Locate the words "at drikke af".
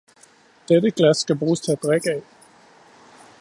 1.71-2.21